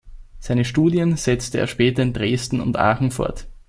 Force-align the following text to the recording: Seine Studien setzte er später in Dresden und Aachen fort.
Seine 0.39 0.65
Studien 0.65 1.15
setzte 1.15 1.59
er 1.59 1.67
später 1.67 2.01
in 2.01 2.11
Dresden 2.11 2.59
und 2.59 2.75
Aachen 2.75 3.11
fort. 3.11 3.45